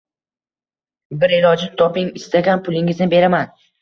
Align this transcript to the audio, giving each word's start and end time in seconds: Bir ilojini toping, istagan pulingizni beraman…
Bir 1.23 1.35
ilojini 1.39 1.75
toping, 1.81 2.09
istagan 2.23 2.65
pulingizni 2.69 3.09
beraman… 3.13 3.55